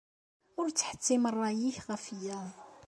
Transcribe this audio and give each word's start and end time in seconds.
Ur 0.59 0.67
ttḥettim 0.69 1.23
ṛṛay-nnek 1.33 1.77
ɣef 1.89 2.03
wiyaḍ. 2.11 2.49